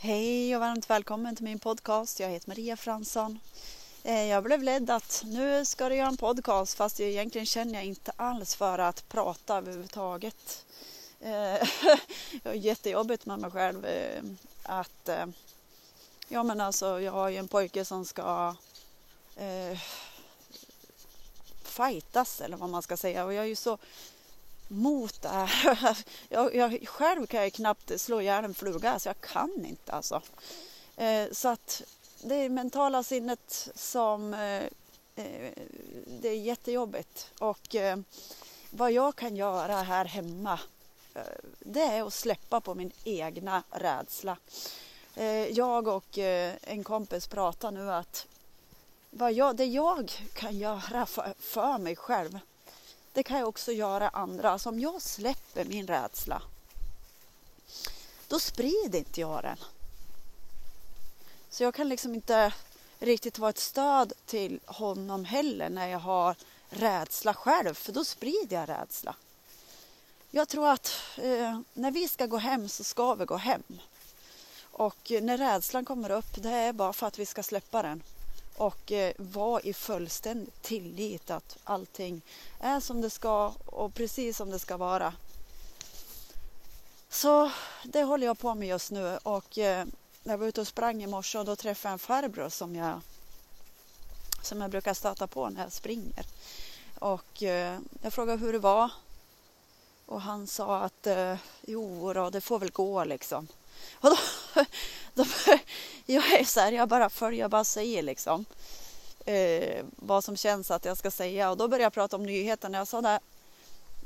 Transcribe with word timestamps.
Hej 0.00 0.54
och 0.54 0.60
varmt 0.60 0.90
välkommen 0.90 1.36
till 1.36 1.44
min 1.44 1.58
podcast. 1.58 2.20
Jag 2.20 2.28
heter 2.28 2.48
Maria 2.48 2.76
Fransson. 2.76 3.40
Eh, 4.04 4.24
jag 4.24 4.44
blev 4.44 4.62
ledd 4.62 4.90
att 4.90 5.22
nu 5.26 5.64
ska 5.64 5.88
du 5.88 5.94
göra 5.94 6.08
en 6.08 6.16
podcast 6.16 6.74
fast 6.74 6.98
jag 6.98 7.08
egentligen 7.08 7.46
känner 7.46 7.74
jag 7.74 7.84
inte 7.84 8.12
alls 8.16 8.54
för 8.54 8.78
att 8.78 9.08
prata 9.08 9.56
överhuvudtaget. 9.56 10.64
Eh, 11.20 11.30
jag 12.42 12.50
har 12.50 12.54
jättejobbigt 12.54 13.26
med 13.26 13.38
mig 13.38 13.50
själv 13.50 13.86
eh, 13.86 14.22
att 14.62 15.08
ja 16.28 16.42
men 16.42 16.60
alltså 16.60 17.00
jag 17.00 17.12
har 17.12 17.28
ju 17.28 17.36
en 17.36 17.48
pojke 17.48 17.84
som 17.84 18.04
ska 18.04 18.54
eh, 19.36 19.78
fightas 21.62 22.40
eller 22.40 22.56
vad 22.56 22.70
man 22.70 22.82
ska 22.82 22.96
säga 22.96 23.24
och 23.24 23.34
jag 23.34 23.44
är 23.44 23.48
ju 23.48 23.56
så 23.56 23.78
mot 24.68 25.22
det 25.22 25.28
här. 25.28 25.98
Jag, 26.28 26.54
jag, 26.54 26.88
själv 26.88 27.26
kan 27.26 27.42
jag 27.42 27.52
knappt 27.52 28.00
slå 28.00 28.20
ihjäl 28.20 28.44
en 28.44 28.54
fluga, 28.54 28.98
så 28.98 29.08
jag 29.08 29.20
kan 29.20 29.64
inte 29.64 29.92
alltså. 29.92 30.22
Eh, 30.96 31.26
så 31.32 31.48
att 31.48 31.82
det 32.22 32.34
är 32.34 32.48
mentala 32.48 33.02
sinnet 33.02 33.68
som 33.74 34.34
eh, 34.34 34.62
eh 35.14 35.52
det 36.06 36.28
är 36.28 36.36
jättejobbigt. 36.36 37.30
Och 37.38 37.74
eh, 37.74 37.98
vad 38.70 38.92
jag 38.92 39.16
kan 39.16 39.36
göra 39.36 39.82
här 39.82 40.04
hemma 40.04 40.60
eh, 41.14 41.22
det 41.58 41.82
är 41.82 42.06
att 42.06 42.14
släppa 42.14 42.60
på 42.60 42.74
min 42.74 42.92
egna 43.04 43.62
rädsla. 43.70 44.36
Eh, 45.14 45.46
jag 45.46 45.88
och 45.88 46.18
eh, 46.18 46.54
en 46.62 46.84
kompis 46.84 47.26
pratar 47.26 47.70
nu 47.70 47.92
att 47.92 48.26
vad 49.10 49.32
jag, 49.32 49.56
det 49.56 49.64
jag 49.64 50.12
kan 50.32 50.58
göra 50.58 51.06
för, 51.06 51.34
för 51.38 51.78
mig 51.78 51.96
själv 51.96 52.38
det 53.12 53.22
kan 53.22 53.38
jag 53.38 53.48
också 53.48 53.72
göra 53.72 54.08
andra. 54.08 54.50
Alltså 54.50 54.68
om 54.68 54.80
jag 54.80 55.02
släpper 55.02 55.64
min 55.64 55.86
rädsla, 55.86 56.42
då 58.28 58.38
sprider 58.40 58.98
inte 58.98 59.20
jag 59.20 59.42
den. 59.42 59.58
Så 61.50 61.62
jag 61.62 61.74
kan 61.74 61.88
liksom 61.88 62.14
inte 62.14 62.52
riktigt 62.98 63.38
vara 63.38 63.50
ett 63.50 63.58
stöd 63.58 64.12
till 64.26 64.60
honom 64.66 65.24
heller 65.24 65.70
när 65.70 65.88
jag 65.88 65.98
har 65.98 66.34
rädsla 66.70 67.34
själv, 67.34 67.74
för 67.74 67.92
då 67.92 68.04
sprider 68.04 68.56
jag 68.56 68.68
rädsla. 68.68 69.14
Jag 70.30 70.48
tror 70.48 70.68
att 70.68 70.92
eh, 71.16 71.60
när 71.74 71.90
vi 71.90 72.08
ska 72.08 72.26
gå 72.26 72.36
hem 72.36 72.68
så 72.68 72.84
ska 72.84 73.14
vi 73.14 73.24
gå 73.24 73.36
hem. 73.36 73.62
Och 74.62 75.12
eh, 75.12 75.22
när 75.22 75.38
rädslan 75.38 75.84
kommer 75.84 76.10
upp, 76.10 76.42
det 76.42 76.50
är 76.50 76.72
bara 76.72 76.92
för 76.92 77.06
att 77.06 77.18
vi 77.18 77.26
ska 77.26 77.42
släppa 77.42 77.82
den 77.82 78.02
och 78.58 78.92
eh, 78.92 79.12
vara 79.18 79.60
i 79.60 79.72
fullständig 79.72 80.52
tillit 80.62 81.30
att 81.30 81.58
allting 81.64 82.22
är 82.60 82.80
som 82.80 83.00
det 83.00 83.10
ska 83.10 83.52
och 83.66 83.94
precis 83.94 84.36
som 84.36 84.50
det 84.50 84.58
ska 84.58 84.76
vara. 84.76 85.14
Så 87.08 87.50
det 87.84 88.02
håller 88.02 88.26
jag 88.26 88.38
på 88.38 88.54
med 88.54 88.68
just 88.68 88.90
nu 88.90 89.18
och 89.22 89.58
eh, 89.58 89.86
när 90.22 90.32
jag 90.32 90.38
var 90.38 90.46
ute 90.46 90.60
och 90.60 90.68
sprang 90.68 91.02
i 91.02 91.06
morse 91.06 91.38
och 91.38 91.44
då 91.44 91.56
träffade 91.56 91.90
jag 91.90 91.92
en 91.92 91.98
farbror 91.98 92.48
som 92.48 92.76
jag, 92.76 93.00
som 94.42 94.60
jag 94.60 94.70
brukar 94.70 94.94
stöta 94.94 95.26
på 95.26 95.48
när 95.48 95.62
jag 95.62 95.72
springer. 95.72 96.26
Och 96.98 97.42
eh, 97.42 97.78
jag 98.02 98.12
frågade 98.12 98.38
hur 98.38 98.52
det 98.52 98.58
var 98.58 98.90
och 100.06 100.20
han 100.20 100.46
sa 100.46 100.80
att 100.80 101.06
eh, 101.06 101.36
jo 101.66 102.12
då, 102.12 102.30
det 102.30 102.40
får 102.40 102.58
väl 102.58 102.70
gå 102.70 103.04
liksom. 103.04 103.48
Och 103.92 104.10
då, 104.10 104.18
då, 105.14 105.24
jag 106.12 106.40
är 106.40 106.44
så 106.44 106.60
här, 106.60 106.72
jag 106.72 106.88
bara 106.88 107.10
följer, 107.10 107.40
jag 107.40 107.50
bara 107.50 107.64
säger 107.64 108.02
liksom 108.02 108.44
eh, 109.24 109.84
vad 109.96 110.24
som 110.24 110.36
känns 110.36 110.70
att 110.70 110.84
jag 110.84 110.96
ska 110.96 111.10
säga. 111.10 111.50
Och 111.50 111.56
då 111.56 111.68
började 111.68 111.82
jag 111.82 111.92
prata 111.92 112.16
om 112.16 112.26
nyheterna. 112.26 112.78
Jag 112.78 112.88
sa 112.88 113.00
det, 113.00 113.20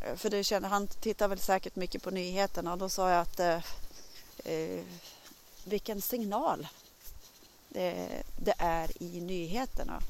eh, 0.00 0.16
för 0.16 0.30
det 0.30 0.44
kände, 0.44 0.68
han 0.68 0.86
tittar 0.86 1.28
väl 1.28 1.38
säkert 1.38 1.76
mycket 1.76 2.02
på 2.02 2.10
nyheterna. 2.10 2.72
Och 2.72 2.78
då 2.78 2.88
sa 2.88 3.10
jag 3.10 3.20
att 3.20 3.40
eh, 3.40 3.58
eh, 4.44 4.80
vilken 5.64 6.00
signal 6.00 6.68
det, 7.68 8.08
det 8.36 8.54
är 8.58 9.02
i 9.02 9.20
nyheterna. 9.20 10.00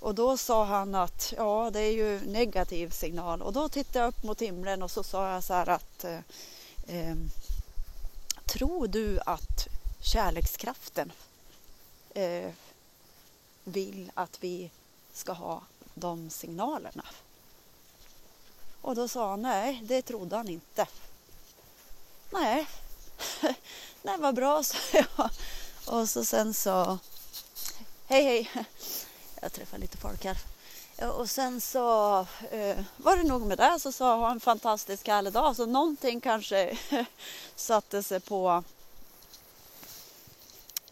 Och 0.00 0.14
då 0.14 0.36
sa 0.36 0.64
han 0.64 0.94
att 0.94 1.32
ja, 1.36 1.70
det 1.72 1.80
är 1.80 1.92
ju 1.92 2.20
negativ 2.20 2.90
signal. 2.90 3.42
Och 3.42 3.52
då 3.52 3.68
tittade 3.68 3.98
jag 3.98 4.08
upp 4.08 4.22
mot 4.22 4.42
himlen 4.42 4.82
och 4.82 4.90
så 4.90 5.02
sa 5.02 5.32
jag 5.32 5.44
så 5.44 5.54
här 5.54 5.68
att 5.68 6.04
eh, 6.04 6.18
eh 6.86 7.16
tror 8.46 8.88
du 8.88 9.18
att 9.26 9.69
kärlekskraften 10.10 11.12
eh, 12.14 12.50
vill 13.64 14.12
att 14.14 14.38
vi 14.40 14.70
ska 15.12 15.32
ha 15.32 15.62
de 15.94 16.30
signalerna? 16.30 17.04
Och 18.80 18.94
då 18.94 19.08
sa 19.08 19.30
han 19.30 19.42
nej, 19.42 19.80
det 19.84 20.02
trodde 20.02 20.36
han 20.36 20.48
inte. 20.48 20.86
Nej, 22.30 22.68
nej 24.02 24.18
vad 24.18 24.34
bra, 24.34 24.62
sa 24.64 24.78
jag. 24.92 25.30
Och 25.86 26.08
så 26.08 26.24
sen 26.24 26.54
så, 26.54 26.98
hej 28.06 28.24
hej, 28.24 28.50
jag 29.40 29.52
träffar 29.52 29.78
lite 29.78 29.96
folk 29.96 30.24
här. 30.24 30.38
Och 31.10 31.30
sen 31.30 31.60
så 31.60 32.18
eh, 32.50 32.82
var 32.96 33.16
det 33.16 33.22
nog 33.22 33.46
med 33.46 33.58
det. 33.58 33.80
Så 33.80 33.92
sa 33.92 34.22
han, 34.22 34.32
en 34.32 34.40
fantastisk 34.40 35.08
härlig 35.08 35.32
dag. 35.32 35.56
Så 35.56 35.66
någonting 35.66 36.20
kanske 36.20 36.78
satte 37.56 38.02
sig 38.02 38.20
på 38.20 38.64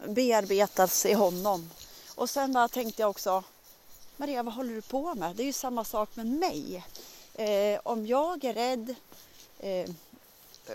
bearbetas 0.07 1.05
i 1.05 1.13
honom. 1.13 1.69
Och 2.15 2.29
sen 2.29 2.53
bara 2.53 2.67
tänkte 2.67 3.01
jag 3.01 3.09
också, 3.09 3.43
Maria 4.17 4.43
vad 4.43 4.53
håller 4.53 4.73
du 4.73 4.81
på 4.81 5.15
med? 5.15 5.35
Det 5.35 5.43
är 5.43 5.45
ju 5.45 5.53
samma 5.53 5.83
sak 5.83 6.15
med 6.15 6.25
mig. 6.25 6.85
Eh, 7.33 7.79
om 7.83 8.05
jag 8.05 8.43
är 8.43 8.53
rädd, 8.53 8.95
eh, 9.59 9.89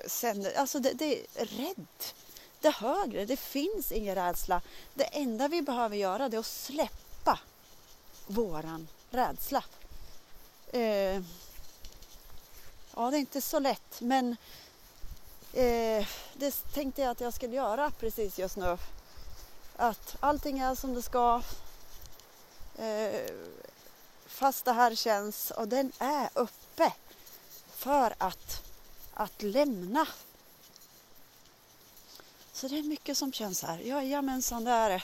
sen, 0.06 0.46
alltså 0.56 0.78
det, 0.78 0.92
det 0.92 1.26
är 1.34 1.46
rädd. 1.46 1.86
Det 2.60 2.70
högre, 2.70 3.24
det 3.24 3.36
finns 3.36 3.92
ingen 3.92 4.14
rädsla. 4.14 4.60
Det 4.94 5.04
enda 5.04 5.48
vi 5.48 5.62
behöver 5.62 5.96
göra 5.96 6.28
det 6.28 6.36
är 6.36 6.38
att 6.38 6.46
släppa 6.46 7.38
våran 8.26 8.88
rädsla. 9.10 9.64
Eh, 10.72 11.22
ja, 12.94 13.10
det 13.10 13.16
är 13.16 13.20
inte 13.20 13.40
så 13.40 13.58
lätt, 13.58 14.00
men 14.00 14.36
eh, 15.52 16.06
det 16.34 16.72
tänkte 16.72 17.02
jag 17.02 17.10
att 17.10 17.20
jag 17.20 17.34
skulle 17.34 17.56
göra 17.56 17.90
precis 17.90 18.38
just 18.38 18.56
nu. 18.56 18.78
Att 19.76 20.16
allting 20.20 20.58
är 20.58 20.74
som 20.74 20.94
det 20.94 21.02
ska. 21.02 21.42
Eh, 22.78 23.30
fast 24.26 24.64
det 24.64 24.72
här 24.72 24.94
känns, 24.94 25.50
och 25.50 25.68
den 25.68 25.92
är 25.98 26.28
uppe 26.34 26.92
för 27.70 28.14
att, 28.18 28.62
att 29.14 29.42
lämna. 29.42 30.06
Så 32.52 32.68
det 32.68 32.78
är 32.78 32.82
mycket 32.82 33.18
som 33.18 33.32
känns 33.32 33.62
här. 33.62 33.78
Jajamensan, 33.78 34.64
det 34.64 34.70
är 34.70 34.90
det. 34.90 35.02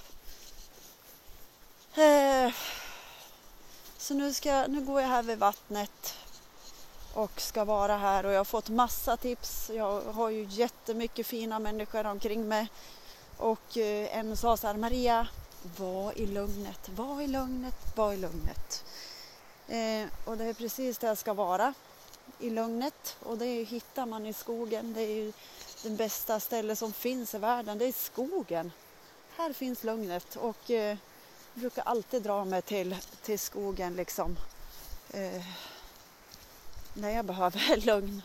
Eh, 2.03 2.53
så 3.99 4.15
nu, 4.15 4.35
ska, 4.35 4.67
nu 4.67 4.81
går 4.81 5.01
jag 5.01 5.09
här 5.09 5.23
vid 5.23 5.39
vattnet 5.39 6.15
och 7.15 7.41
ska 7.41 7.65
vara 7.65 7.97
här 7.97 8.27
och 8.27 8.33
jag 8.33 8.39
har 8.39 8.45
fått 8.45 8.69
massa 8.69 9.17
tips. 9.17 9.71
Jag 9.71 10.01
har 10.01 10.31
ju 10.31 10.47
jättemycket 10.51 11.27
fina 11.27 11.59
människor 11.59 12.07
omkring 12.07 12.49
mig. 12.49 12.69
Och 13.41 13.77
eh, 13.77 14.17
en 14.17 14.37
sa 14.37 14.57
så 14.57 14.67
här, 14.67 14.75
Maria, 14.75 15.29
var 15.77 16.19
i 16.19 16.27
lugnet, 16.27 16.89
var 16.89 17.21
i 17.21 17.27
lugnet, 17.27 17.97
var 17.97 18.13
i 18.13 18.17
lugnet. 18.17 18.85
Eh, 19.69 20.09
och 20.25 20.37
det 20.37 20.45
är 20.45 20.55
precis 20.55 20.99
där 20.99 21.09
jag 21.09 21.19
ska 21.19 21.35
vara, 21.35 21.75
i 22.39 22.51
lugnet. 22.51 23.17
Och 23.23 23.39
det 23.39 23.63
hittar 23.63 24.07
man 24.07 24.27
i 24.27 24.33
skogen. 24.33 24.95
Det 24.95 25.01
är 25.01 25.15
ju 25.15 25.33
det 25.83 25.91
bästa 25.91 26.41
stället 26.41 26.79
som 26.79 26.93
finns 26.93 27.35
i 27.35 27.39
världen, 27.39 27.79
det 27.79 27.85
är 27.85 27.93
skogen. 27.93 28.73
Här 29.37 29.53
finns 29.53 29.85
lugnet 29.85 30.37
och 30.37 30.71
eh, 30.71 30.97
jag 31.55 31.61
brukar 31.61 31.83
alltid 31.83 32.23
dra 32.23 32.45
mig 32.45 32.63
till, 32.63 32.97
till 33.23 33.39
skogen 33.39 33.97
liksom. 33.97 34.37
Eh, 35.11 35.45
när 36.95 37.11
jag 37.11 37.25
behöver 37.25 37.77
lugn. 37.87 38.23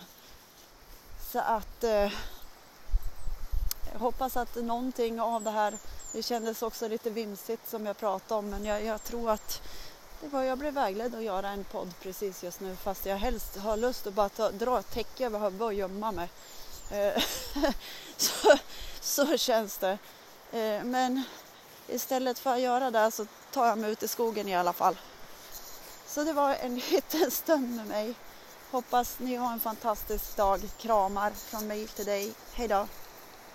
Så 1.31 1.39
att 1.39 1.83
eh, 1.83 2.11
jag 3.95 3.99
hoppas 3.99 4.37
att 4.37 4.55
någonting 4.55 5.21
av 5.21 5.43
det 5.43 5.51
här, 5.51 5.77
det 6.11 6.23
kändes 6.23 6.61
också 6.61 6.87
lite 6.87 7.09
vimsigt 7.09 7.69
som 7.69 7.85
jag 7.85 7.97
pratade 7.97 8.39
om 8.39 8.49
men 8.49 8.65
jag, 8.65 8.83
jag 8.83 9.03
tror 9.03 9.31
att 9.31 9.61
det 10.21 10.27
var, 10.27 10.43
jag 10.43 10.57
blev 10.57 10.73
vägledd 10.73 11.15
att 11.15 11.23
göra 11.23 11.49
en 11.49 11.63
podd 11.63 11.93
precis 12.01 12.43
just 12.43 12.59
nu 12.59 12.75
fast 12.75 13.05
jag 13.05 13.17
helst 13.17 13.57
har 13.57 13.77
lust 13.77 14.07
att 14.07 14.13
bara 14.13 14.29
ta, 14.29 14.51
dra 14.51 14.79
ett 14.79 14.91
täcke 14.93 15.25
över 15.25 15.39
huvudet 15.39 15.61
och 15.61 15.73
gömma 15.73 16.11
mig. 16.11 16.29
Eh, 16.91 17.23
så, 18.17 18.57
så 19.01 19.37
känns 19.37 19.77
det. 19.77 19.97
Eh, 20.51 20.83
men 20.83 21.23
istället 21.87 22.39
för 22.39 22.53
att 22.53 22.61
göra 22.61 22.91
det 22.91 23.11
så 23.11 23.25
tar 23.51 23.67
jag 23.67 23.77
mig 23.77 23.91
ut 23.91 24.03
i 24.03 24.07
skogen 24.07 24.47
i 24.47 24.55
alla 24.55 24.73
fall. 24.73 24.97
Så 26.07 26.23
det 26.23 26.33
var 26.33 26.55
en 26.55 26.75
liten 26.91 27.31
stund 27.31 27.75
med 27.75 27.87
mig. 27.87 28.13
Hoppas 28.71 29.19
ni 29.19 29.35
har 29.35 29.53
en 29.53 29.59
fantastisk 29.59 30.35
dag. 30.35 30.61
Kramar 30.77 31.31
från 31.31 31.67
mig 31.67 31.87
till 31.87 32.05
dig. 32.05 32.33
Hej 32.53 32.67
då! 32.67 32.87